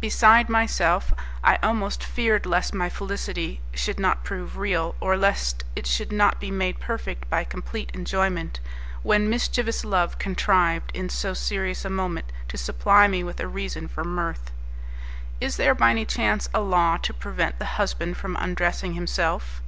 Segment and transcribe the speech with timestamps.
[0.00, 5.88] Beside myself, I almost feared lest my felicity should not prove real, or lest it
[5.88, 8.60] should not be made perfect by complete enjoyment,
[9.02, 13.88] when mischievous love contrived, in so serious a moment, to supply me with a reason
[13.88, 14.52] for mirth.
[15.40, 19.62] "Is there by any chance a law to prevent the husband from undressing himself?"